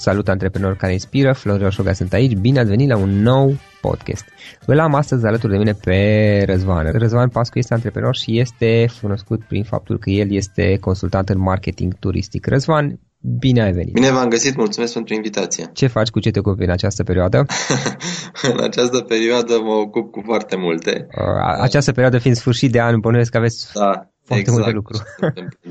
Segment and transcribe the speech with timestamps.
[0.00, 4.24] Salut antreprenori care inspiră, Florin Roșoga sunt aici, bine ați venit la un nou podcast.
[4.66, 6.90] Îl am astăzi alături de mine pe Răzvan.
[6.92, 11.98] Răzvan Pascu este antreprenor și este cunoscut prin faptul că el este consultant în marketing
[11.98, 12.46] turistic.
[12.46, 13.00] Răzvan,
[13.38, 13.92] bine ai venit!
[13.92, 15.70] Bine v-am găsit, mulțumesc pentru invitație.
[15.72, 17.38] Ce faci, cu ce te ocupi în această perioadă?
[18.52, 21.06] în această perioadă mă ocup cu foarte multe.
[21.60, 24.56] Această perioadă fiind sfârșit de an, bănuiesc că aveți da, foarte exact.
[24.56, 25.02] multe lucruri.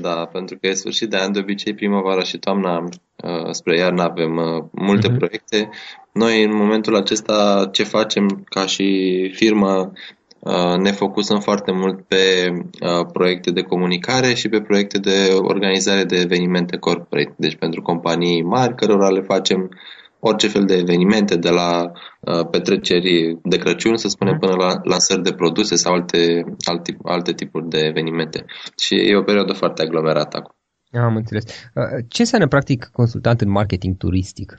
[0.06, 4.02] da, pentru că e sfârșit de an, de obicei primăvara și toamna uh, spre iarnă
[4.02, 5.16] avem uh, multe uh-huh.
[5.16, 5.70] proiecte.
[6.12, 8.86] Noi în momentul acesta ce facem ca și
[9.34, 9.92] firmă
[10.38, 16.04] uh, ne focusăm foarte mult pe uh, proiecte de comunicare și pe proiecte de organizare
[16.04, 17.34] de evenimente corporate.
[17.36, 19.70] Deci pentru companii mari cărora le facem
[20.20, 21.90] orice fel de evenimente, de la
[22.20, 24.40] uh, petreceri de Crăciun, să spunem, mhm.
[24.40, 28.44] până la lansări de produse sau alte, alte, alte tipuri de evenimente.
[28.78, 30.52] Și e o perioadă foarte aglomerată acum.
[30.92, 31.44] Am înțeles.
[31.74, 34.54] Uh, ce înseamnă, practic, consultant în marketing turistic?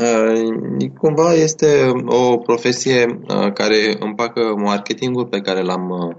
[0.00, 6.16] Uh, cumva este o profesie uh, care împacă marketingul pe care l-am uh,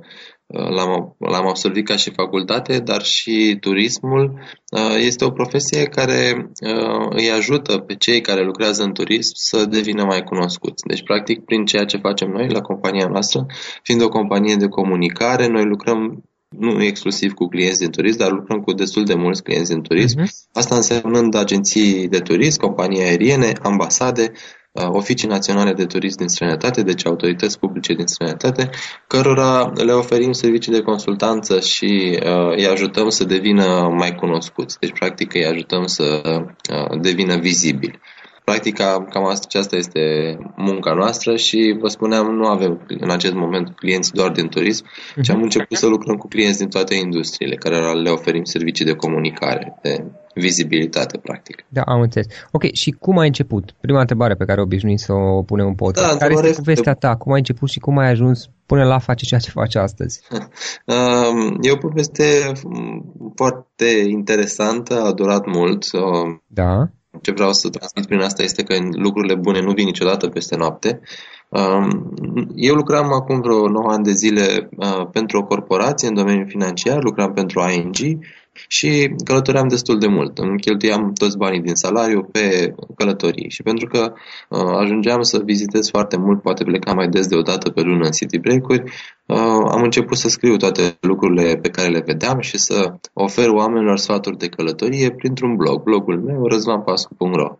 [0.48, 4.40] L-am, l-am absolvit ca și facultate, dar și turismul
[4.72, 9.66] uh, este o profesie care uh, îi ajută pe cei care lucrează în turism să
[9.66, 10.84] devină mai cunoscuți.
[10.88, 13.46] Deci, practic, prin ceea ce facem noi la compania noastră,
[13.84, 18.60] fiind o companie de comunicare, noi lucrăm nu exclusiv cu clienți din turism, dar lucrăm
[18.60, 20.22] cu destul de mulți clienți din turism.
[20.22, 20.50] Uh-huh.
[20.54, 26.82] Asta însemnând agenții de turism, companii aeriene, ambasade, Uh, oficii naționale de turism din străinătate,
[26.82, 28.70] deci autorități publice din străinătate,
[29.08, 34.80] cărora le oferim servicii de consultanță și uh, îi ajutăm să devină mai cunoscuți.
[34.80, 38.00] Deci, practic, îi ajutăm să uh, devină vizibili.
[38.46, 44.14] Practica, cam aceasta este munca noastră și vă spuneam, nu avem în acest moment clienți
[44.14, 44.86] doar din turism,
[45.22, 45.44] ci am mhm.
[45.44, 50.04] început să lucrăm cu clienți din toate industriile, care le oferim servicii de comunicare, de
[50.34, 51.66] vizibilitate, practic.
[51.68, 52.28] Da, am înțeles.
[52.52, 53.76] Ok, și cum ai început?
[53.82, 56.12] Prima întrebare pe care obișnuim să o punem în podcast.
[56.12, 57.16] Da, care este povestea ta?
[57.16, 60.22] Cum ai început și cum ai ajuns până la face ceea ce faci astăzi?
[60.86, 62.52] Um, e o poveste
[63.36, 65.86] foarte interesantă, a durat mult.
[66.48, 66.90] Da.
[67.22, 71.00] Ce vreau să transmit prin asta este că lucrurile bune nu vin niciodată peste noapte.
[71.50, 72.14] Um,
[72.56, 77.04] eu lucram acum vreo 9 ani de zile uh, pentru o corporație în domeniul financiar,
[77.04, 77.96] lucram pentru ING
[78.68, 80.38] și călătoream destul de mult.
[80.38, 84.14] Îmi cheltuiam toți banii din salariu pe călătorii și pentru că
[84.50, 88.06] uh, ajungeam să vizitez foarte mult, poate plecam mai des de o dată pe lună
[88.06, 88.84] în city break-uri,
[89.26, 89.38] uh,
[89.72, 94.38] am început să scriu toate lucrurile pe care le vedeam și să ofer oamenilor sfaturi
[94.38, 97.58] de călătorie printr-un blog, blogul meu răzvanpascu.ro.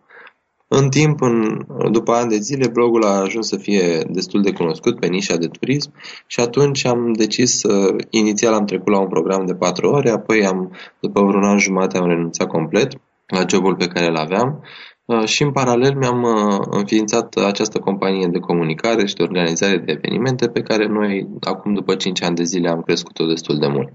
[0.68, 5.00] În timp, în, după ani de zile, blogul a ajuns să fie destul de cunoscut
[5.00, 5.92] pe nișa de turism
[6.26, 10.46] și atunci am decis să, inițial am trecut la un program de patru ore, apoi
[10.46, 12.92] am, după vreun an jumate am renunțat complet
[13.26, 14.62] la jobul pe care îl aveam
[15.04, 19.92] uh, și în paralel mi-am uh, înființat această companie de comunicare și de organizare de
[19.92, 23.90] evenimente pe care noi acum după 5 ani de zile am crescut-o destul de mult.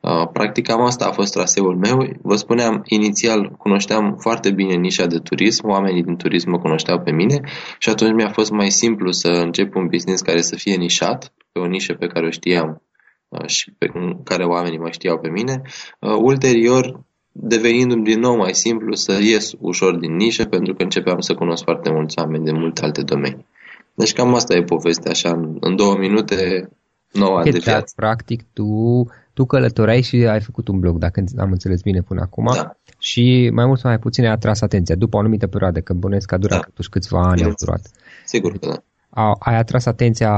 [0.00, 2.08] Uh, practic cam asta a fost traseul meu.
[2.22, 7.12] Vă spuneam, inițial cunoșteam foarte bine nișa de turism, oamenii din turism mă cunoșteau pe
[7.12, 7.40] mine
[7.78, 11.58] și atunci mi-a fost mai simplu să încep un business care să fie nișat, pe
[11.58, 12.82] o nișă pe care o știam
[13.28, 13.92] uh, și pe
[14.24, 15.62] care oamenii mă știau pe mine.
[16.00, 17.00] Uh, ulterior,
[17.32, 21.64] devenindu-mi din nou mai simplu să ies ușor din nișă pentru că începeam să cunosc
[21.64, 23.46] foarte mulți oameni de multe alte domenii.
[23.94, 26.68] Deci cam asta e povestea, așa, în, în două minute,
[27.12, 27.92] 9 ani de viață.
[27.96, 29.06] Practic, tu
[29.36, 32.76] tu călătoreai și ai făcut un blog, dacă am înțeles bine până acum, da.
[32.98, 36.26] și mai mult sau mai puțin ai atras atenția după o anumită perioadă, că bănuiesc
[36.26, 36.64] că a durat da.
[36.64, 37.80] totuși câțiva ani au durat.
[38.24, 38.76] Sigur că da.
[39.10, 40.32] A, ai atras atenția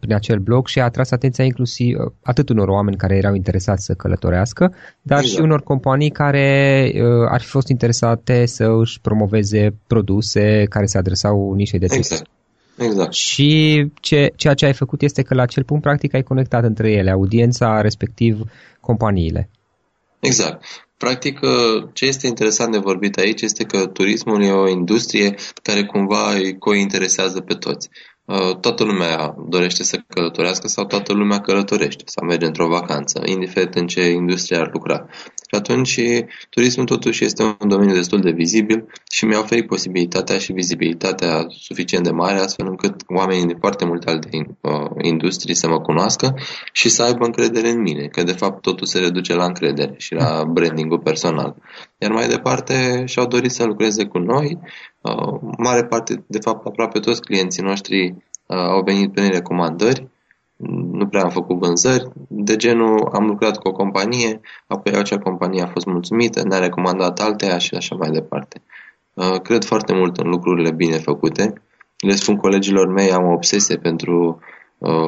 [0.00, 3.94] prin acel blog și ai atras atenția inclusiv atât unor oameni care erau interesați să
[3.94, 5.36] călătorească, dar exact.
[5.36, 10.98] și unor companii care uh, ar fi fost interesate să își promoveze produse care se
[10.98, 12.30] adresau nișei de exact.
[12.78, 13.12] Exact.
[13.12, 16.90] Și ce, ceea ce ai făcut este că la acel punct practic ai conectat între
[16.92, 18.40] ele, audiența, respectiv
[18.80, 19.50] companiile.
[20.20, 20.64] Exact.
[20.96, 25.84] Practic, uh, ce este interesant de vorbit aici este că turismul e o industrie care
[25.84, 27.88] cumva îi cointeresează pe toți.
[28.24, 33.74] Uh, toată lumea dorește să călătorească sau toată lumea călătorește sau merge într-o vacanță, indiferent
[33.74, 35.06] în ce industrie ar lucra.
[35.50, 36.00] Și atunci
[36.50, 42.04] turismul totuși este un domeniu destul de vizibil și mi-a oferit posibilitatea și vizibilitatea suficient
[42.04, 44.28] de mare astfel încât oamenii din foarte multe alte
[44.60, 46.34] uh, industrii să mă cunoască
[46.72, 50.14] și să aibă încredere în mine, că de fapt totul se reduce la încredere și
[50.14, 51.56] la brandingul personal.
[51.98, 54.58] Iar mai departe și-au dorit să lucreze cu noi.
[55.00, 58.14] Uh, mare parte, de fapt aproape toți clienții noștri
[58.46, 60.08] uh, au venit prin recomandări
[60.92, 65.62] nu prea am făcut vânzări, de genul am lucrat cu o companie, apoi acea companie
[65.62, 68.62] a fost mulțumită, ne-a recomandat altea și așa mai departe.
[69.42, 71.52] cred foarte mult în lucrurile bine făcute.
[71.98, 74.38] Le spun colegilor mei, am o obsesie pentru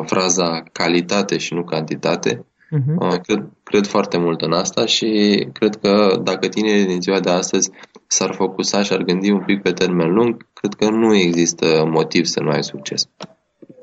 [0.05, 2.44] fraza calitate și nu cantitate.
[2.79, 3.20] Uh-huh.
[3.23, 5.08] Cred, cred foarte mult în asta și
[5.53, 7.70] cred că dacă tinerii din ziua de astăzi
[8.06, 12.25] s-ar focusa și ar gândi un pic pe termen lung, cred că nu există motiv
[12.25, 13.08] să nu ai succes.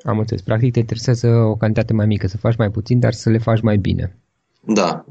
[0.07, 0.41] Am înțeles.
[0.43, 3.61] Practic te interesează o cantitate mai mică, să faci mai puțin, dar să le faci
[3.61, 4.15] mai bine.
[4.61, 5.05] Da,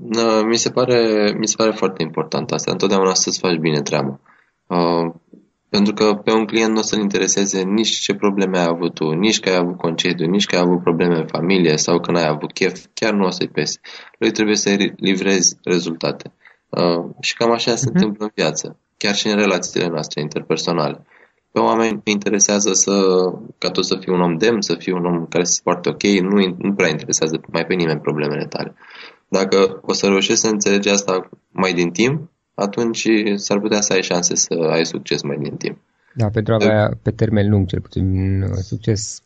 [0.49, 2.71] mi se pare, mi se pare foarte important asta.
[2.71, 4.21] Întotdeauna să-ți faci bine treaba.
[4.67, 5.15] Uh,
[5.69, 9.11] pentru că pe un client nu o să-l intereseze nici ce probleme ai avut tu,
[9.11, 12.29] nici că ai avut concediu, nici că ai avut probleme în familie sau că n-ai
[12.29, 13.81] avut chef, chiar nu o să-i pese.
[14.19, 16.33] Lui trebuie să-i livrezi rezultate.
[16.69, 17.77] Uh, și cam așa uh-huh.
[17.77, 17.97] se mhm.
[17.97, 21.05] întâmplă în viață, chiar și în relațiile noastre interpersonale.
[21.57, 22.93] Pe oameni îi interesează să,
[23.59, 26.03] ca tu să fii un om demn, să fii un om care se poartă ok,
[26.03, 28.75] nu, nu prea interesează mai pe nimeni problemele tale.
[29.29, 34.03] Dacă o să reușești să înțelegi asta mai din timp, atunci s-ar putea să ai
[34.03, 35.79] șanse să ai succes mai din timp.
[36.19, 39.23] Da, pentru a avea pe termen lung cel puțin succes.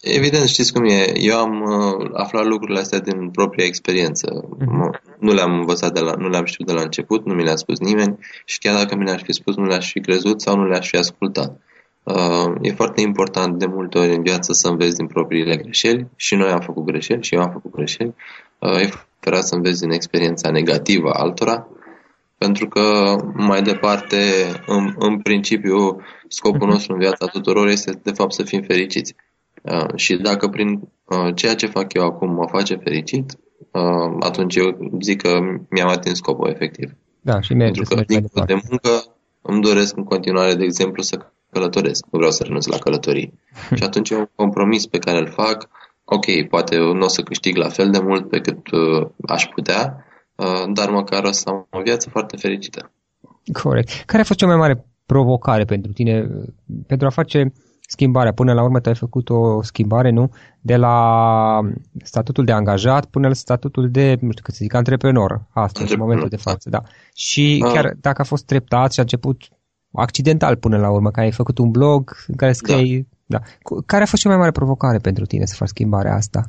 [0.00, 1.18] Evident, știți cum e.
[1.18, 4.26] Eu am uh, aflat lucrurile astea din propria experiență.
[4.58, 5.16] Uh-huh.
[5.18, 7.78] Nu le-am învățat de la, nu le-am știut de la început, nu mi le-a spus
[7.78, 10.88] nimeni și chiar dacă mi le-aș fi spus, nu le-aș fi crezut sau nu le-aș
[10.88, 11.60] fi ascultat.
[12.02, 16.34] Uh, e foarte important de multe ori în viață să înveți din propriile greșeli și
[16.34, 18.14] noi am făcut greșeli și eu am făcut greșeli.
[18.58, 18.86] Uh, e
[19.20, 21.66] foarte să înveți din experiența negativă a altora
[22.42, 24.16] pentru că mai departe,
[24.66, 26.70] în, în principiu, scopul mhm.
[26.70, 29.14] nostru în viața tuturor este de fapt să fim fericiți.
[29.62, 33.38] Uh, și dacă prin uh, ceea ce fac eu acum mă face fericit,
[33.70, 35.38] uh, atunci eu zic că
[35.70, 36.90] mi-am atins scopul efectiv.
[37.20, 39.04] Da, și Pentru că din de muncă
[39.42, 41.18] îmi doresc în continuare, de exemplu, să
[41.50, 42.04] călătoresc.
[42.10, 43.32] Nu vreau să renunț la călătorii.
[43.76, 45.68] și atunci e un compromis pe care îl fac.
[46.04, 50.06] Ok, poate nu o să câștig la fel de mult pe cât uh, aș putea,
[50.06, 50.11] Uh,
[50.72, 52.90] dar măcar o să am o viață foarte fericită.
[53.62, 54.02] Corect.
[54.06, 56.28] Care a fost cea mai mare provocare pentru tine
[56.86, 58.32] pentru a face schimbarea?
[58.32, 60.30] Până la urmă tu ai făcut o schimbare, nu?
[60.60, 61.60] De la
[62.02, 65.46] statutul de angajat până la statutul de, nu știu cât să zic, antreprenor.
[65.50, 66.82] Asta în momentul de față, da.
[67.14, 67.72] Și uh.
[67.72, 69.42] chiar dacă a fost treptat și a început
[69.92, 73.08] accidental până la urmă, că ai făcut un blog în care scrii...
[73.26, 73.38] Da.
[73.38, 73.80] da.
[73.86, 76.44] Care a fost cea mai mare provocare pentru tine să faci schimbarea asta?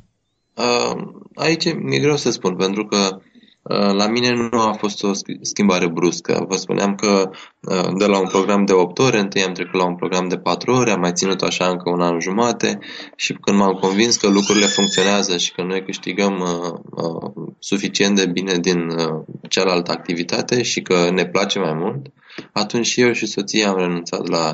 [0.55, 1.03] Uh,
[1.35, 3.21] aici mi-e greu să spun, pentru că Uh,
[3.69, 5.12] la mine nu a fost o
[5.42, 6.45] schimbare bruscă.
[6.48, 7.30] Vă spuneam că
[7.62, 10.38] uh, de la un program de 8 ore, întâi am trecut la un program de
[10.38, 12.80] 4 ore, am mai ținut așa încă un an jumate
[13.15, 18.25] și când m-am convins că lucrurile funcționează și că noi câștigăm uh, uh, suficient de
[18.25, 22.06] bine din uh, cealaltă activitate și că ne place mai mult,
[22.51, 24.54] atunci și eu și soția am renunțat la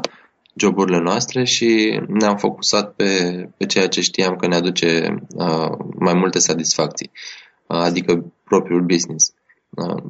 [0.55, 5.69] joburile noastre și ne-am focusat pe, pe ceea ce știam că ne aduce uh,
[5.99, 7.11] mai multe satisfacții
[7.77, 9.33] adică propriul business.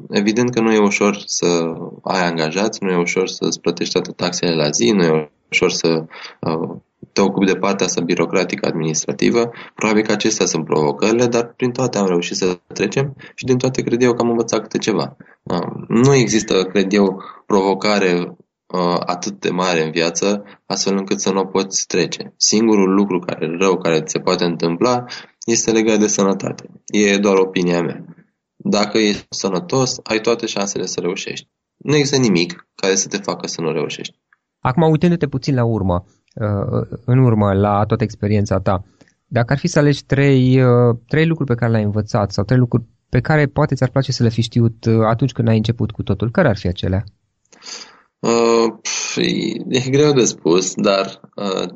[0.10, 1.74] Evident că nu e ușor să
[2.04, 6.06] ai angajați, nu e ușor să-ți plătești toate taxele la zi, nu e ușor să
[7.14, 9.52] te ocupi de partea asta birocratică administrativă.
[9.76, 13.82] Probabil că acestea sunt provocările, dar prin toate am reușit să trecem și din toate
[13.82, 15.16] cred eu că am învățat câte ceva.
[15.88, 18.38] Nu există, cred eu, provocare
[19.06, 22.34] atât de mare în viață, astfel încât să nu o poți trece.
[22.38, 25.04] Singurul lucru care rău care ți se poate întâmpla
[25.52, 26.70] este legat de sănătate.
[26.86, 28.06] E doar opinia mea.
[28.56, 31.50] Dacă ești sănătos, ai toate șansele să reușești.
[31.78, 34.20] Nu există nimic care să te facă să nu reușești.
[34.60, 36.06] Acum, uitându-te puțin la urmă,
[36.36, 38.84] uh, în urmă, la toată experiența ta,
[39.28, 42.60] dacă ar fi să alegi trei, uh, trei lucruri pe care le-ai învățat sau trei
[42.60, 45.92] lucruri pe care poate ți-ar place să le fi știut uh, atunci când ai început
[45.92, 47.04] cu totul, care ar fi acelea?
[48.20, 48.74] Uh,
[49.70, 51.68] e greu de spus, dar uh,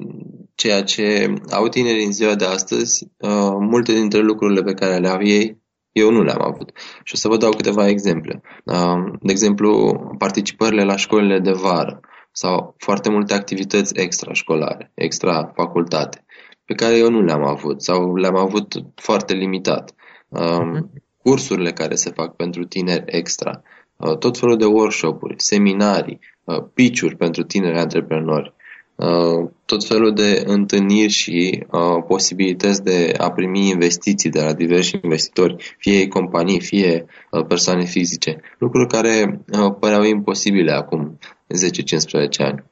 [0.56, 5.08] ceea ce au tinerii în ziua de astăzi, uh, multe dintre lucrurile pe care le
[5.08, 5.62] au ei,
[5.92, 6.72] eu nu le-am avut.
[7.04, 8.42] Și o să vă dau câteva exemple.
[8.66, 12.00] Uh, de exemplu, participările la școlile de vară
[12.32, 16.26] sau foarte multe activități extrașcolare, extra-facultate,
[16.66, 19.94] pe care eu nu le-am avut sau le-am avut foarte limitat.
[20.28, 20.78] Uh,
[21.18, 23.62] cursurile care se fac pentru tineri extra,
[23.98, 28.54] uh, tot felul de workshop-uri, seminarii, uh, pitch-uri pentru tineri antreprenori,
[28.96, 35.00] Uh, tot felul de întâlniri și uh, posibilități de a primi investiții de la diversi
[35.04, 42.64] investitori, fie companii, fie uh, persoane fizice, lucruri care uh, păreau imposibile acum 10-15 ani.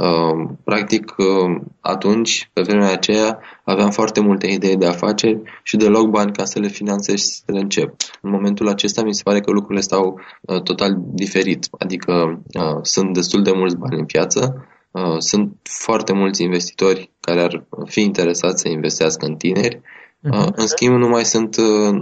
[0.00, 6.08] Uh, practic, uh, atunci, pe vremea aceea, aveam foarte multe idei de afaceri și deloc
[6.08, 7.94] bani ca să le finanțez și să le încep.
[8.20, 13.12] În momentul acesta mi se pare că lucrurile stau uh, total diferit, adică uh, sunt
[13.14, 18.60] destul de mulți bani în piață, Uh, sunt foarte mulți investitori care ar fi interesați
[18.60, 19.80] să investească în tineri
[20.28, 20.52] Uh-huh.
[20.54, 22.00] În schimb, nu mai sunt, uh,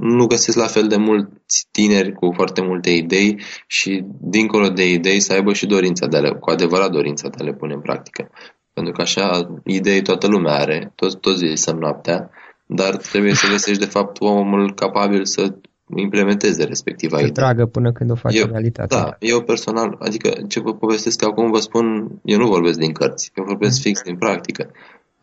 [0.00, 5.20] nu găsesc la fel de mulți tineri cu foarte multe idei și, dincolo de idei,
[5.20, 7.80] să aibă și dorința de a le, cu adevărat dorința de a le pune în
[7.80, 8.30] practică.
[8.72, 12.30] Pentru că așa, idei toată lumea are, toți, toți visăm noaptea,
[12.66, 15.54] dar trebuie să găsești, de fapt, omul capabil să
[15.96, 17.30] implementeze respectiva idee.
[17.30, 18.94] tragă până când o face eu, realitate.
[18.94, 21.84] Da, eu personal, adică ce vă povestesc acum, vă spun,
[22.24, 24.70] eu nu vorbesc din cărți, eu vorbesc fix din practică.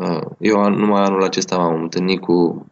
[0.02, 2.66] Uh, eu numai anul acesta m-am întâlnit cu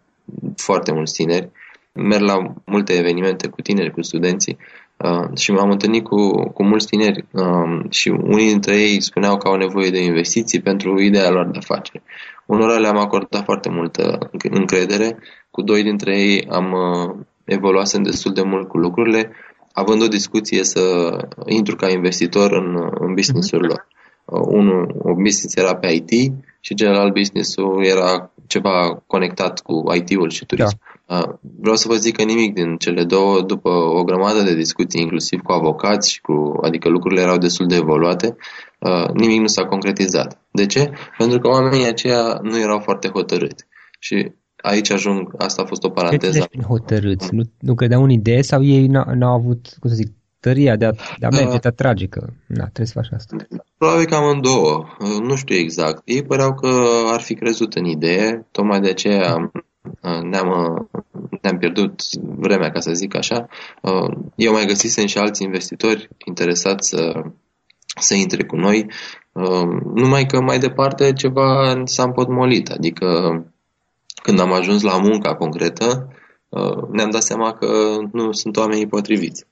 [0.55, 1.49] foarte mulți tineri,
[1.93, 4.57] merg la multe evenimente cu tineri, cu studenții.
[4.97, 7.25] Uh, și m-am întâlnit cu, cu mulți tineri.
[7.31, 11.57] Uh, și unii dintre ei spuneau că au nevoie de investiții pentru ideea lor de
[11.57, 12.03] afaceri.
[12.45, 15.17] Unora le-am acordat foarte multă încredere,
[15.51, 16.75] cu doi dintre ei am
[17.45, 19.31] evoluasem destul de mult cu lucrurile,
[19.73, 20.81] având o discuție să
[21.45, 23.87] intru ca investitor în, în business-ul lor.
[24.25, 30.29] Uh, unul, o business era pe IT și celălalt business-ul era ceva conectat cu IT-ul
[30.29, 30.79] și turism.
[31.05, 31.17] Da.
[31.17, 35.01] Uh, vreau să vă zic că nimic din cele două, după o grămadă de discuții,
[35.01, 38.35] inclusiv cu avocați, și cu, adică lucrurile erau destul de evoluate,
[38.79, 40.41] uh, nimic nu s-a concretizat.
[40.51, 40.91] De ce?
[41.17, 43.65] Pentru că oamenii aceia nu erau foarte hotărâți.
[43.99, 46.39] Și aici ajung, asta a fost o paranteză.
[46.39, 47.33] Ce hotărâți?
[47.33, 50.07] Nu, nu credeau în idee sau ei n-au avut, cum să zic,
[50.39, 53.35] tăria de a, de a merge, de a trage, că na, trebuie să faci asta.
[53.77, 54.85] Probabil că amândouă,
[55.21, 56.01] nu știu exact.
[56.05, 56.69] Ei păreau că
[57.05, 59.51] ar fi crezut în idee, tocmai de aceea
[60.01, 60.89] ne-am,
[61.41, 63.47] ne-am pierdut vremea, ca să zic așa.
[64.35, 67.21] Eu mai găsisem și alți investitori interesați să,
[67.99, 68.85] să intre cu noi,
[69.93, 73.07] numai că mai departe ceva s-a împotmolit, adică
[74.23, 76.13] când am ajuns la munca concretă,
[76.91, 79.45] ne-am dat seama că nu sunt oamenii potriviți.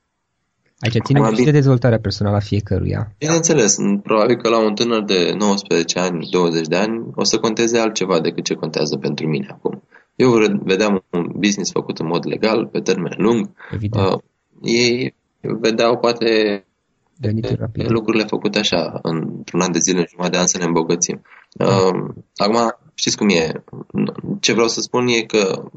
[0.79, 3.15] Aici ține și de dezvoltarea personală a fiecăruia.
[3.17, 7.79] Bineînțeles, probabil că la un tânăr de 19 ani, 20 de ani, o să conteze
[7.79, 9.83] altceva decât ce contează pentru mine acum.
[10.15, 10.31] Eu
[10.63, 13.49] vedeam un business făcut în mod legal, pe termen lung.
[13.71, 14.05] Evident.
[14.05, 14.19] Uh,
[14.61, 16.61] ei vedeau poate
[17.73, 21.21] lucrurile făcute așa, într-un an de zile, în jumătate de an să ne îmbogățim.
[21.59, 23.63] Uh, acum, știți cum e?
[24.39, 25.69] Ce vreau să spun e că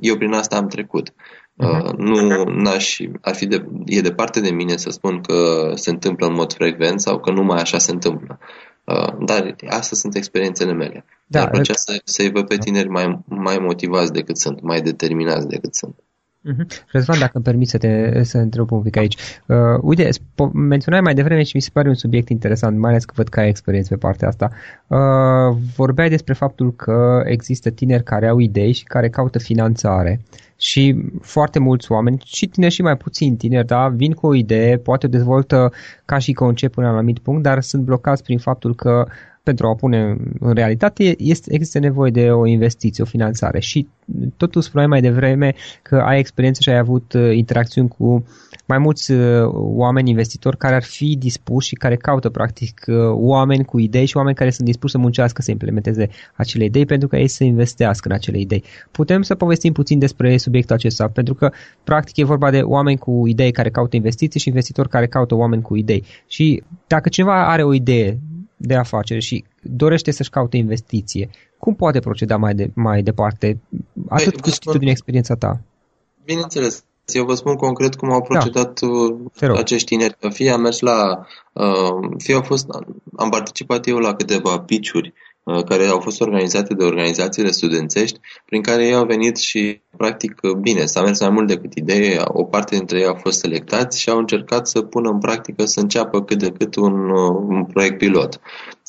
[0.00, 1.12] eu prin asta am trecut.
[1.58, 6.26] Uh, nu n-aș, ar fi de, e departe de mine să spun că se întâmplă
[6.26, 8.38] în mod frecvent sau că numai așa se întâmplă.
[8.84, 11.04] Uh, dar astea sunt experiențele mele.
[11.26, 15.48] Da, Dar plăcea să, să-i văd pe tineri mai, mai motivați decât sunt, mai determinați
[15.48, 15.94] decât sunt.
[16.44, 16.84] Uh-huh.
[16.92, 19.16] Răzvan, dacă îmi permiți să te să întreb un pic aici.
[19.46, 20.08] Uh, uite,
[20.52, 23.40] menționai mai devreme și mi se pare un subiect interesant, mai ales că văd că
[23.40, 24.50] ai experiență pe partea asta.
[24.86, 30.20] Uh, vorbeai despre faptul că există tineri care au idei și care caută finanțare.
[30.60, 34.78] Și foarte mulți oameni, și tineri și mai puțin tineri, da, vin cu o idee,
[34.78, 35.72] poate o dezvoltă
[36.04, 39.06] ca și concept până la un anumit punct, dar sunt blocați prin faptul că
[39.48, 43.60] pentru a o pune în realitate, este, există nevoie de o investiție, o finanțare.
[43.60, 43.88] Și
[44.36, 48.24] totul spuneai mai devreme că ai experiență și ai avut uh, interacțiuni cu
[48.66, 53.64] mai mulți uh, oameni investitori care ar fi dispuși și care caută practic uh, oameni
[53.64, 57.16] cu idei și oameni care sunt dispuși să muncească să implementeze acele idei pentru că
[57.16, 58.64] ei să investească în acele idei.
[58.90, 61.50] Putem să povestim puțin despre subiectul acesta pentru că
[61.84, 65.62] practic e vorba de oameni cu idei care caută investiții și investitori care caută oameni
[65.62, 66.04] cu idei.
[66.26, 68.18] Și dacă cineva are o idee
[68.58, 73.60] de afaceri și dorește să-și caute investiție, cum poate proceda mai, de, mai departe,
[74.08, 75.60] atât păi, cât știi tu din experiența ta?
[76.24, 76.84] Bineînțeles.
[77.06, 78.24] Eu vă spun concret cum au da.
[78.24, 78.80] procedat
[79.40, 79.52] da.
[79.52, 80.16] acești tineri.
[80.30, 82.66] Fie am mers la, uh, fie au fost,
[83.16, 85.27] am participat eu la câteva piciuri Uh,
[85.68, 90.84] care au fost organizate de organizațiile studențești, prin care ei au venit și, practic, bine,
[90.84, 94.18] s-a mers mai mult decât idee, o parte dintre ei au fost selectați și au
[94.18, 98.40] încercat să pună în practică, să înceapă cât de cât un, uh, un proiect pilot.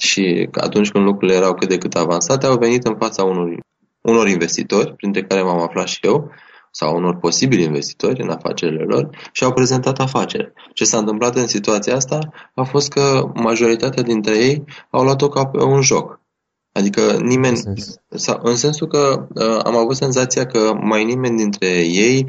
[0.01, 3.57] Și atunci când lucrurile erau cât de cât avansate, au venit în fața unor,
[4.01, 6.31] unor investitori, printre care m-am aflat și eu,
[6.71, 10.53] sau unor posibili investitori în afacerile lor și au prezentat afaceri.
[10.73, 12.19] Ce s-a întâmplat în situația asta
[12.53, 16.18] a fost că majoritatea dintre ei au luat-o ca pe un joc.
[16.71, 22.25] Adică nimeni, în, în sensul că uh, am avut senzația că mai nimeni dintre ei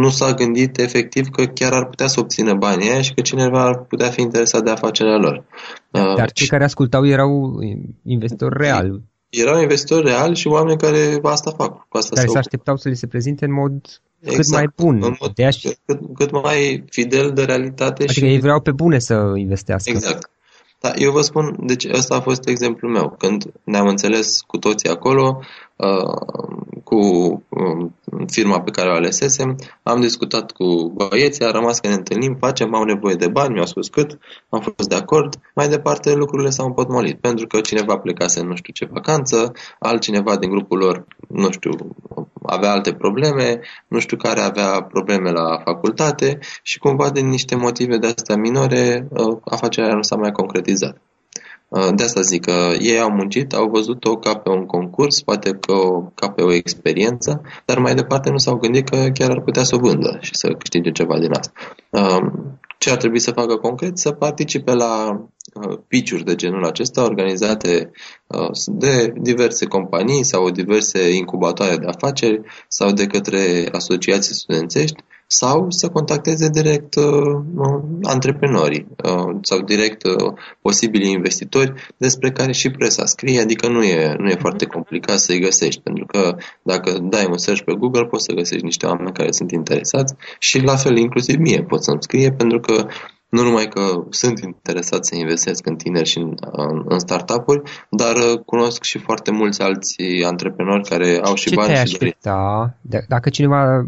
[0.00, 3.62] nu s-a gândit efectiv că chiar ar putea să obțină banii aia și că cineva
[3.62, 5.44] ar putea fi interesat de afacerea lor.
[5.90, 6.50] Uh, Dar cei și...
[6.50, 7.58] care ascultau erau
[8.04, 9.02] investitori reali.
[9.28, 11.88] Erau investitori reali și oameni care asta fac.
[11.88, 13.72] Cu asta care se așteptau să li se prezinte în mod
[14.20, 15.02] exact, cât mai bun.
[15.02, 15.48] În mod, de
[15.86, 18.02] cât, cât mai fidel de realitate.
[18.02, 18.24] Adică și...
[18.24, 19.90] ei vreau pe bune să investească.
[19.90, 20.30] Exact.
[20.82, 23.14] Da, eu vă spun, deci ăsta a fost exemplul meu.
[23.18, 25.40] Când ne-am înțeles cu toții acolo,
[25.76, 26.96] uh, cu
[27.48, 27.94] um,
[28.26, 32.74] firma pe care o alesesem, am discutat cu băieții, a rămas că ne întâlnim, facem,
[32.74, 36.66] am nevoie de bani, mi-au spus cât, am fost de acord, mai departe lucrurile s-au
[36.66, 41.50] împotmolit, pentru că cineva plecase în nu știu ce vacanță, altcineva din grupul lor, nu
[41.50, 41.70] știu,
[42.46, 47.96] avea alte probleme, nu știu care avea probleme la facultate și cumva din niște motive
[47.96, 50.96] de astea minore, uh, afacerea nu s-a mai concretizat.
[51.68, 55.50] Uh, de asta zic că ei au muncit, au văzut-o ca pe un concurs, poate
[55.50, 59.40] că o, ca pe o experiență, dar mai departe nu s-au gândit că chiar ar
[59.40, 61.52] putea să o vândă și să câștige ceva din asta.
[61.90, 62.32] Uh,
[62.78, 63.98] ce ar trebui să facă concret?
[63.98, 65.20] Să participe la
[65.54, 67.90] uh, pitch de genul acesta organizate
[68.66, 75.88] de diverse companii sau diverse incubatoare de afaceri sau de către asociații studențești sau să
[75.88, 77.42] contacteze direct uh,
[78.02, 84.14] antreprenorii uh, sau direct uh, posibili investitori despre care și presa scrie, adică nu e,
[84.18, 88.24] nu e foarte complicat să-i găsești, pentru că dacă dai un search pe Google poți
[88.24, 92.32] să găsești niște oameni care sunt interesați și la fel inclusiv mie pot să-mi scrie
[92.32, 92.86] pentru că
[93.36, 98.16] nu numai că sunt interesat să investesc în tineri și în, în, în startup-uri, dar
[98.16, 102.76] uh, cunosc și foarte mulți alți antreprenori care au și Ce bani și aștepta?
[103.08, 103.84] Dacă cineva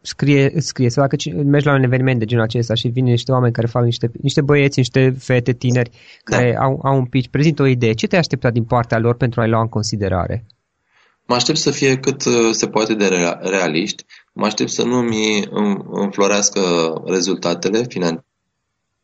[0.00, 3.52] scrie, scrie sau dacă mergi la un eveniment de genul acesta și vin niște oameni
[3.52, 5.90] care fac niște, niște băieți, niște fete tineri
[6.24, 6.64] care da.
[6.64, 9.48] au, au un pitch, prezintă o idee, ce te aștepta din partea lor pentru a-i
[9.48, 10.46] lua în considerare?
[11.26, 13.08] Mă aștept să fie cât uh, se poate de
[13.40, 15.48] realiști, mă aștept să nu mi
[15.90, 16.60] înflorească
[17.04, 18.26] rezultatele financiare,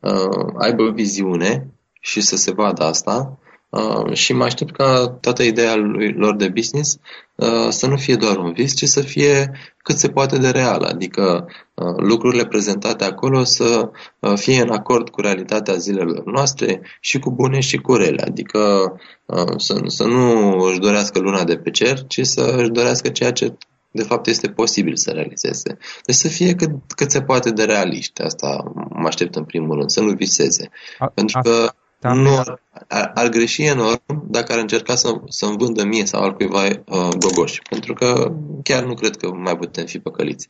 [0.00, 1.66] uh, aibă viziune
[2.00, 3.38] și să se vadă asta
[3.70, 6.98] Uh, și mă aștept ca toată ideea lui, lor de business
[7.34, 10.82] uh, să nu fie doar un vis, ci să fie cât se poate de real,
[10.82, 17.18] adică uh, lucrurile prezentate acolo să uh, fie în acord cu realitatea zilelor noastre și
[17.18, 18.92] cu bune și cu rele, adică
[19.26, 23.32] uh, să, să nu își dorească luna de pe cer, ci să își dorească ceea
[23.32, 23.56] ce
[23.90, 25.78] de fapt este posibil să realizeze.
[26.04, 29.90] Deci să fie cât, cât se poate de realiști, asta mă aștept în primul rând,
[29.90, 30.70] să nu viseze.
[30.98, 35.56] A, Pentru că da, nu ar, ar, ar greși enorm dacă ar încerca să, să-mi
[35.56, 38.32] vândă mie sau al cuiva uh, gogoși, pentru că
[38.62, 40.48] chiar nu cred că mai putem fi păcăliți.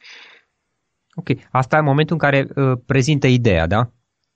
[1.15, 3.91] Ok, asta e momentul în care uh, prezintă ideea, da?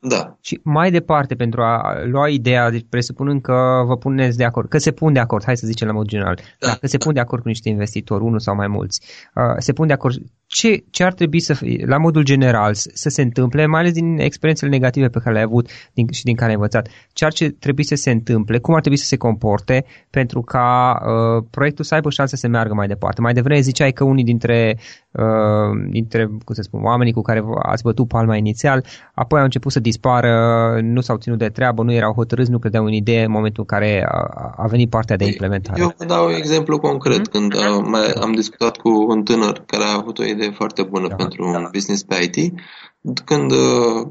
[0.09, 0.37] Da.
[0.41, 4.79] Și mai departe, pentru a lua ideea, deci presupunând că vă puneți de acord, că
[4.79, 6.67] se pun de acord, hai să zicem la mod general, da.
[6.67, 9.01] dacă se pun de acord cu niște investitori, unul sau mai mulți,
[9.35, 10.15] uh, se pun de acord,
[10.55, 14.19] ce, ce ar trebui să fie, la modul general, să se întâmple, mai ales din
[14.19, 17.85] experiențele negative pe care le-ai avut din, și din care ai învățat, ce ar trebui
[17.85, 22.11] să se întâmple, cum ar trebui să se comporte pentru ca uh, proiectul să aibă
[22.11, 23.21] șanse să meargă mai departe.
[23.21, 24.79] Mai devreme ziceai că unii dintre,
[25.11, 25.25] uh,
[25.91, 29.81] dintre cum să spun, oamenii cu care ați bătut palma inițial, apoi au început să
[29.81, 30.33] dispară,
[30.83, 33.79] nu s-au ținut de treabă, nu erau hotărâți, nu credeau în idee în momentul în
[33.79, 35.81] care a, a venit partea de implementare.
[35.81, 37.19] Eu vă dau un exemplu concret.
[37.19, 37.31] Mm-hmm.
[37.31, 41.09] Când uh, mai, am discutat cu un tânăr care a avut o idee foarte bună
[41.09, 41.59] da, pentru da.
[41.59, 42.53] un business pe IT,
[43.25, 44.09] când uh,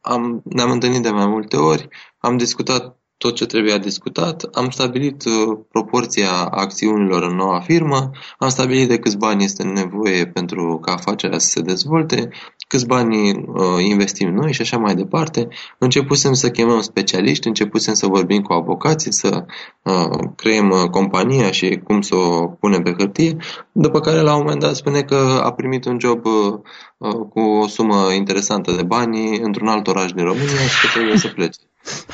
[0.00, 5.24] am, ne-am întâlnit de mai multe ori, am discutat tot ce trebuia discutat, am stabilit
[5.24, 10.92] uh, proporția acțiunilor în noua firmă, am stabilit de câți bani este nevoie pentru ca
[10.92, 12.28] afacerea să se dezvolte,
[12.68, 15.48] câți bani uh, investim noi și așa mai departe.
[15.78, 19.44] Începusem să chemăm specialiști, începusem să vorbim cu avocații, să
[19.82, 23.36] uh, creăm uh, compania și cum să o punem pe hârtie,
[23.72, 26.54] după care la un moment dat spune că a primit un job uh,
[26.98, 31.16] uh, cu o sumă interesantă de bani într-un alt oraș din România și că trebuie
[31.16, 31.60] să plece.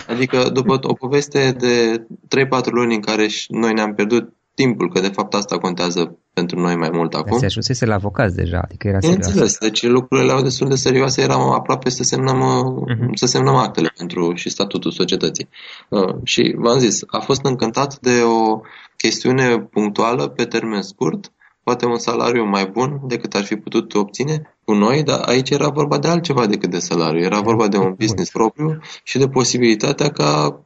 [0.08, 5.08] Adică după o poveste de 3-4 luni în care noi ne-am pierdut timpul, că de
[5.08, 7.38] fapt asta contează pentru noi mai mult acum.
[7.38, 9.26] Se ajunsese la avocați deja, adică era serios.
[9.26, 13.14] Înțeles, deci lucrurile erau destul de serioase, eram aproape să semnăm, uh-huh.
[13.14, 15.48] să semnăm actele pentru și statutul societății.
[15.88, 18.60] Uh, și v-am zis, a fost încântat de o
[18.96, 21.32] chestiune punctuală pe termen scurt,
[21.68, 25.68] poate un salariu mai bun decât ar fi putut obține cu noi, dar aici era
[25.68, 27.22] vorba de altceva decât de salariu.
[27.22, 30.60] Era vorba de un business propriu și de posibilitatea ca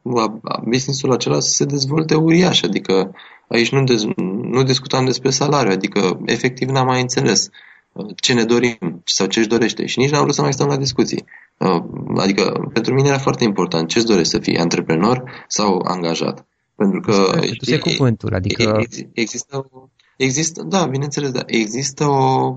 [0.65, 2.63] businessul acela să se dezvolte uriaș.
[2.63, 3.15] Adică
[3.49, 4.15] aici nu, dez-
[4.51, 7.49] nu discutam despre salariu, adică efectiv n-am mai înțeles
[7.93, 10.69] uh, ce ne dorim sau ce își dorește și nici n-am vrut să mai stăm
[10.69, 11.25] la discuții.
[11.57, 11.83] Uh,
[12.17, 16.47] adică pentru mine era foarte important ce îți dorești să fii, antreprenor sau angajat.
[16.75, 18.85] Pentru că e, cuvântul, adică...
[19.13, 19.69] există,
[20.17, 22.57] există, da, bineînțeles, da, există o,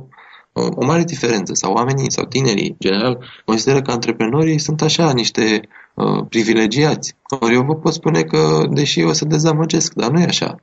[0.53, 5.61] o mare diferență sau oamenii sau tinerii, în general, consideră că antreprenorii sunt așa niște
[5.95, 7.15] uh, privilegiați.
[7.39, 10.55] Ori eu vă pot spune că, deși eu o să dezamăgesc, dar nu e așa.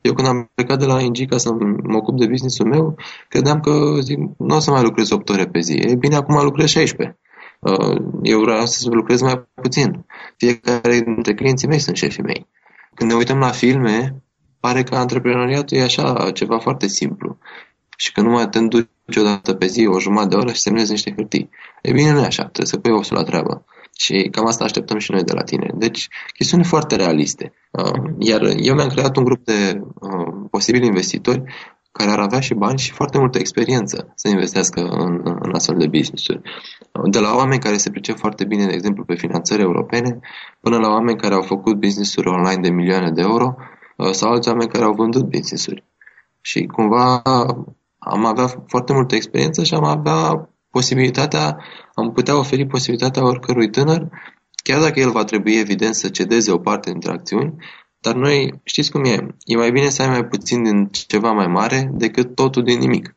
[0.00, 2.96] Eu când am plecat de la ING ca să mă ocup de business-ul meu,
[3.28, 5.72] credeam că zic, nu o să mai lucrez 8 ore pe zi.
[5.72, 7.18] E bine, acum lucrez 16.
[7.60, 10.04] uh, eu vreau să lucrez mai puțin.
[10.36, 12.46] Fiecare dintre clienții mei sunt șefii mei.
[12.94, 14.22] Când ne uităm la filme,
[14.60, 17.38] pare că antreprenoriatul e așa, ceva foarte simplu.
[17.96, 20.90] Și că numai te duci o dată pe zi, o jumătate de oră și semnezi
[20.90, 21.50] niște hârtii.
[21.82, 23.64] E bine, nu e așa, trebuie să pui osul la treabă.
[23.98, 25.70] Și cam asta așteptăm și noi de la tine.
[25.74, 27.52] Deci, chestiuni foarte realiste.
[27.70, 31.42] Uh, iar eu mi-am creat un grup de uh, posibili investitori
[31.92, 35.86] care ar avea și bani și foarte multă experiență să investească în, în astfel de
[35.86, 36.40] business-uri.
[37.10, 40.18] De la oameni care se pricep foarte bine, de exemplu, pe finanțări europene,
[40.60, 43.78] până la oameni care au făcut business-uri online de milioane de euro uh,
[44.12, 45.84] sau alți oameni care au vândut business-uri.
[46.40, 47.22] Și cumva
[47.98, 51.58] am avea foarte multă experiență și am avea posibilitatea,
[51.94, 54.08] am putea oferi posibilitatea oricărui tânăr,
[54.62, 57.54] chiar dacă el va trebui evident să cedeze o parte dintre acțiuni,
[58.00, 61.46] dar noi, știți cum e, e mai bine să ai mai puțin din ceva mai
[61.46, 63.16] mare decât totul din nimic.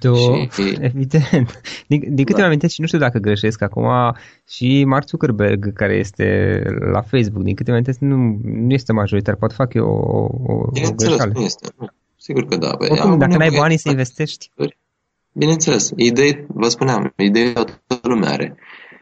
[0.00, 1.60] Do, și, evident.
[1.86, 2.46] Din, din câte da.
[2.46, 3.86] amintesc și nu știu dacă greșesc acum,
[4.48, 6.58] și Mark Zuckerberg, care este
[6.92, 9.36] la Facebook, din câte amintesc, nu, nu este majoritar.
[9.36, 11.32] Poate fac eu o, o, o greșeală.
[11.34, 11.68] Nu este.
[12.16, 12.70] Sigur că da.
[12.78, 14.50] Oricum, dacă n-ai banii să investești.
[15.32, 15.90] Bineînțeles.
[15.96, 17.52] Idei, vă spuneam, ideea
[17.86, 18.56] toată lumea are.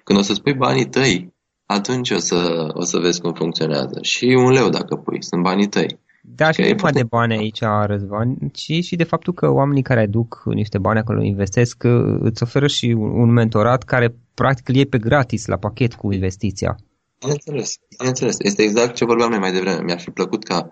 [0.05, 1.33] Când o să spui banii tăi,
[1.67, 3.99] atunci o să, o să vezi cum funcționează.
[4.03, 5.99] Și un leu dacă pui, sunt banii tăi.
[6.35, 10.01] Da, și nu numai de bani aici, Răzvan, ci și de faptul că oamenii care
[10.01, 11.85] aduc niște bani acolo, investesc,
[12.21, 16.77] îți oferă și un mentorat care practic îl iei pe gratis la pachet cu investiția.
[17.21, 18.37] Bineînțeles, bineînțeles.
[18.39, 19.83] Este exact ce vorbeam noi mai devreme.
[19.83, 20.71] Mi-ar fi plăcut ca,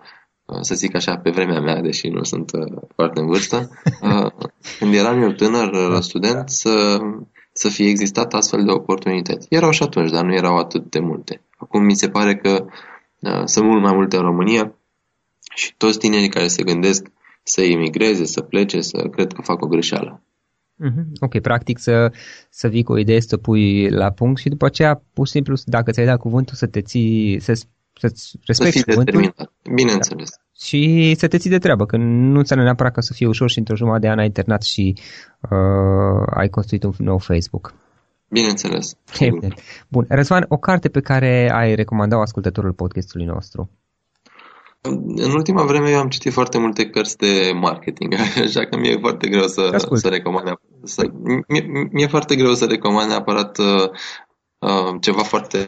[0.61, 3.69] să zic așa, pe vremea mea, deși nu sunt uh, foarte în vârstă,
[4.01, 4.31] uh,
[4.79, 6.97] când eram eu tânăr, uh, student, să,
[7.53, 9.47] să fie existat astfel de oportunități.
[9.49, 11.41] Erau și atunci, dar nu erau atât de multe.
[11.57, 12.65] Acum mi se pare că
[13.45, 14.73] sunt mult mai multe în România
[15.55, 17.07] și toți tinerii care se gândesc
[17.43, 20.23] să emigreze, să plece, să cred că fac o greșeală.
[20.83, 21.05] Mm-hmm.
[21.19, 22.11] Ok, practic să,
[22.49, 25.55] să vii cu o idee, să pui la punct și după aceea, pur și simplu,
[25.65, 27.53] dacă ți-ai dat cuvântul, să te ții, să,
[27.93, 29.21] să-ți respecti să fii cuvântul.
[29.21, 29.51] Determinat.
[29.75, 30.29] Bineînțeles.
[30.29, 30.65] Da.
[30.65, 33.57] Și să te ții de treabă, că nu înseamnă neapărat că să fie ușor și
[33.57, 34.93] într-o jumătate de an ai internat și
[35.41, 37.73] uh, ai construit un nou Facebook.
[38.29, 38.95] Bineînțeles.
[39.19, 39.53] Evident.
[39.87, 40.05] Bun.
[40.09, 43.69] Răzvan, o carte pe care ai recomandat ascultătorul podcastului nostru?
[45.15, 48.13] În ultima vreme eu am citit foarte multe cărți de marketing,
[48.45, 50.59] așa că mi-e foarte greu să, să recomand.
[50.83, 51.09] Să,
[51.47, 53.89] mi-e, mi-e foarte greu să recomand neapărat uh,
[54.59, 55.67] uh, ceva foarte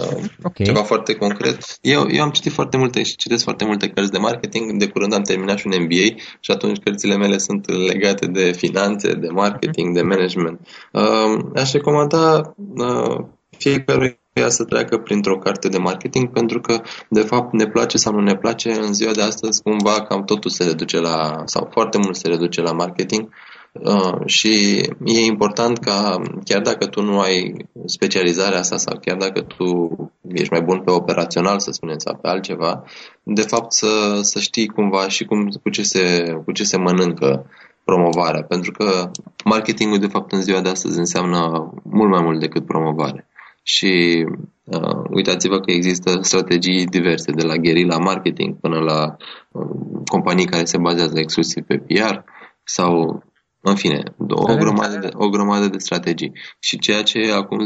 [0.00, 0.66] uh, okay.
[0.66, 1.78] ceva foarte concret.
[1.80, 4.78] Eu, eu am citit foarte multe și citesc foarte multe cărți de marketing.
[4.78, 9.12] De curând am terminat și un MBA și atunci cărțile mele sunt legate de finanțe,
[9.12, 10.68] de marketing, de management.
[10.92, 13.24] Uh, aș recomanda uh,
[13.58, 18.20] fiecare să treacă printr-o carte de marketing pentru că, de fapt, ne place sau nu
[18.20, 22.16] ne place, în ziua de astăzi, cumva, cam totul se reduce la, sau foarte mult
[22.16, 23.28] se reduce la marketing.
[23.72, 29.40] Uh, și e important ca, chiar dacă tu nu ai specializarea asta sau chiar dacă
[29.40, 29.96] tu
[30.32, 32.84] ești mai bun pe operațional, să spunem, sau pe altceva,
[33.22, 37.46] de fapt să, să știi cumva și cum, cu, ce se, cu ce se mănâncă
[37.84, 39.10] promovarea, pentru că
[39.44, 43.29] marketingul, de fapt, în ziua de astăzi înseamnă mult mai mult decât promovare
[43.62, 44.24] și
[44.64, 49.16] uh, uitați-vă că există strategii diverse, de la guerrilla marketing până la
[49.52, 52.18] uh, companii care se bazează exclusiv pe PR
[52.64, 53.22] sau,
[53.60, 56.32] în fine, o grămadă, de, o grămadă de strategii.
[56.58, 57.58] Și ceea ce acum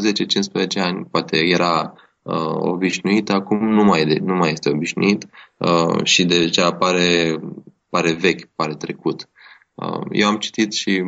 [0.78, 5.26] 10-15 ani poate era uh, obișnuit, acum nu mai, de, nu mai este obișnuit
[5.58, 7.40] uh, și deja pare,
[7.88, 9.28] pare vechi, pare trecut.
[9.74, 11.02] Uh, eu am citit și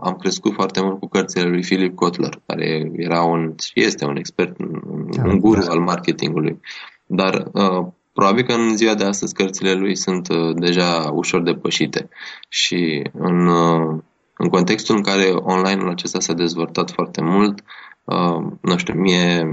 [0.00, 4.58] am crescut foarte mult cu cărțile lui Philip Kotler, care era un, este un expert,
[4.58, 5.70] un, da, un guru da.
[5.70, 6.60] al marketingului.
[7.06, 12.08] Dar uh, probabil că în ziua de astăzi cărțile lui sunt uh, deja ușor depășite
[12.48, 13.98] și în, uh,
[14.36, 17.62] în contextul în care online-ul acesta s-a dezvoltat foarte mult,
[18.08, 19.48] Uh, nu știu, mie,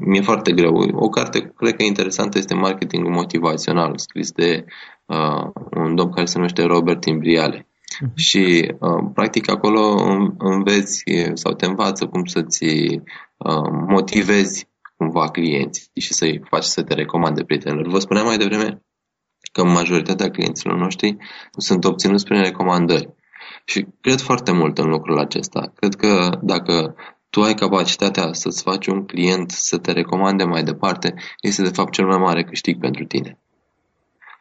[0.00, 0.74] mi-e foarte greu.
[0.92, 4.64] O carte, cred că interesantă, este Marketingul Motivațional, scris de
[5.06, 7.68] uh, un domn care se numește Robert Imbriale.
[7.94, 8.14] Uh-huh.
[8.14, 9.80] Și, uh, practic, acolo
[10.38, 11.02] înveți
[11.34, 12.64] sau te învață cum să-ți
[13.36, 17.88] uh, motivezi cumva clienții și să-i faci să te recomande prietenilor.
[17.88, 18.82] Vă spuneam mai devreme
[19.52, 21.16] că majoritatea clienților noștri
[21.56, 23.14] sunt obținuți prin recomandări.
[23.64, 25.72] Și cred foarte mult în lucrul acesta.
[25.74, 26.94] Cred că dacă
[27.30, 31.92] tu ai capacitatea să-ți faci un client să te recomande mai departe, este de fapt
[31.92, 33.38] cel mai mare câștig pentru tine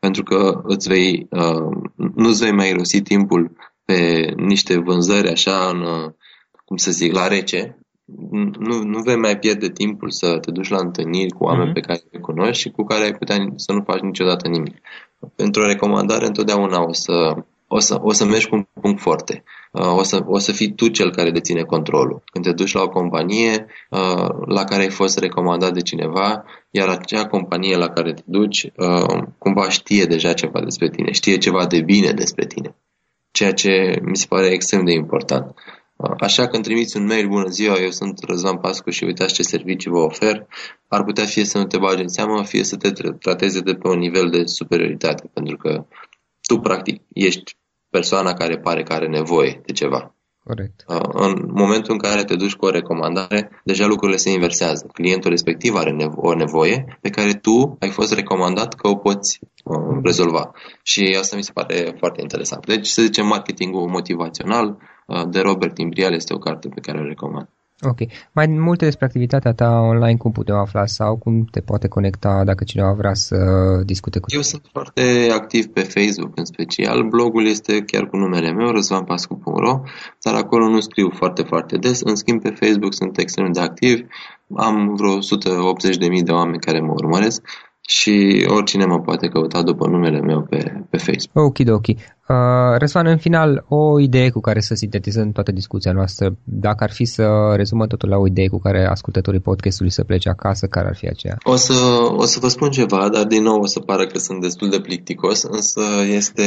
[0.03, 3.51] pentru că îți vei, uh, nu-ți vei mai irosi timpul
[3.85, 6.11] pe niște vânzări așa, în, uh,
[6.65, 7.77] cum să zic, la rece,
[8.59, 11.73] nu, nu vei mai pierde timpul să te duci la întâlniri cu oameni mm-hmm.
[11.73, 14.75] pe care îi cunoști și cu care ai putea să nu faci niciodată nimic.
[15.35, 19.43] Pentru o recomandare întotdeauna o să, o să, o să mergi cu un punct forte.
[19.71, 22.23] Uh, o, să, o să fii tu cel care deține controlul.
[22.31, 26.87] Când te duci la o companie uh, la care ai fost recomandat de cineva, iar
[26.87, 31.65] acea companie la care te duci uh, cumva știe deja ceva despre tine, știe ceva
[31.65, 32.75] de bine despre tine.
[33.31, 35.53] Ceea ce mi se pare extrem de important.
[36.19, 39.43] Așa că îmi trimiți un mail, bună ziua, eu sunt Răzvan Pascu și uitați ce
[39.43, 40.47] servicii vă ofer,
[40.87, 43.87] ar putea fie să nu te bagi în seamă, fie să te trateze de pe
[43.87, 45.85] un nivel de superioritate, pentru că
[46.47, 47.55] tu practic ești
[47.97, 50.01] persoana care pare că are nevoie de ceva.
[50.43, 50.83] Corect.
[51.27, 54.89] În momentul în care te duci cu o recomandare, deja lucrurile se inversează.
[54.93, 59.39] Clientul respectiv are nevo- o nevoie pe care tu ai fost recomandat că o poți
[59.63, 60.51] uh, rezolva.
[60.83, 62.65] Și asta mi se pare foarte interesant.
[62.65, 64.77] Deci, să zicem, marketingul motivațional
[65.07, 67.47] uh, de Robert Imbrial este o carte pe care o recomand.
[67.85, 67.99] Ok.
[68.31, 72.63] Mai multe despre activitatea ta online, cum putem afla sau cum te poate conecta dacă
[72.63, 73.37] cineva vrea să
[73.85, 74.41] discute cu tine?
[74.41, 77.03] Eu sunt foarte activ pe Facebook în special.
[77.03, 79.81] Blogul este chiar cu numele meu, răzvanpascu.ro,
[80.23, 82.01] dar acolo nu scriu foarte, foarte des.
[82.01, 83.99] În schimb, pe Facebook sunt extrem de activ.
[84.55, 87.41] Am vreo 180.000 de oameni care mă urmăresc
[87.87, 91.45] și oricine mă poate căuta după numele meu pe, pe Facebook.
[91.45, 91.85] Ok, ok.
[92.27, 96.91] Uh, Răzvan, în final, o idee cu care să sintetizăm toată discuția noastră, dacă ar
[96.91, 100.87] fi să rezumăm totul la o idee cu care ascultătorii podcastului să plece acasă, care
[100.87, 101.37] ar fi aceea?
[101.43, 101.73] O să,
[102.15, 104.79] o să vă spun ceva, dar din nou o să pară că sunt destul de
[104.79, 106.43] plicticos, însă, este,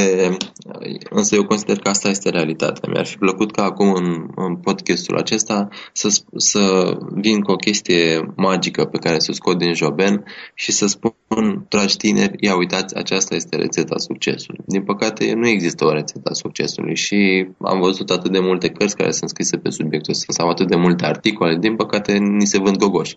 [1.10, 2.88] însă eu consider că asta este realitatea.
[2.92, 8.32] Mi-ar fi plăcut ca acum în, în podcastul acesta să, să vin cu o chestie
[8.36, 12.56] magică pe care să o scot din joben și să spun spun, dragi tineri, ia
[12.56, 14.60] uitați, aceasta este rețeta succesului.
[14.66, 18.96] Din păcate, nu există o rețetă a succesului și am văzut atât de multe cărți
[18.96, 22.58] care sunt scrise pe subiectul ăsta sau atât de multe articole, din păcate, ni se
[22.58, 23.16] vând gogoși.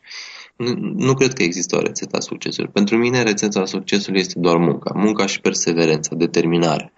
[0.55, 2.69] Nu, nu cred că există o rețetă a succesului.
[2.73, 4.91] Pentru mine, rețeta succesului este doar munca.
[4.95, 6.93] Munca și perseverența, determinare.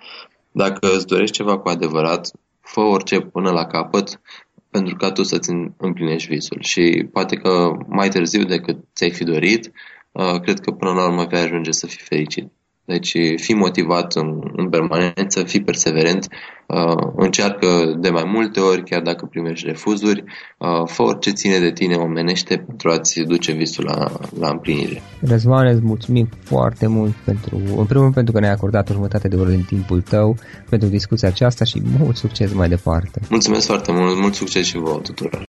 [0.52, 4.22] Dacă îți dorești ceva cu adevărat, fă orice până la capăt,
[4.70, 6.58] pentru ca tu să-ți împlinești visul.
[6.62, 9.72] Și poate că mai târziu decât ți-ai fi dorit,
[10.12, 12.52] Uh, cred că până la urmă vei ajunge să fii fericit.
[12.86, 16.28] Deci fii motivat în, în permanență, fii perseverent,
[16.68, 17.68] uh, încearcă
[18.00, 20.24] de mai multe ori, chiar dacă primești refuzuri,
[20.58, 25.02] uh, fă orice ține de tine omenește pentru a-ți duce visul la, la împlinire.
[25.22, 29.28] Răzvan, îți mulțumim foarte mult pentru, în primul rând pentru că ne-ai acordat o jumătate
[29.28, 30.38] de oră din timpul tău
[30.70, 33.22] pentru discuția aceasta și mult succes mai departe.
[33.30, 35.40] Mulțumesc foarte mult, mult succes și vouă tuturor.